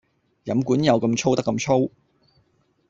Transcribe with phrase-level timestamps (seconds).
[0.45, 1.91] 飲管有咁粗得咁粗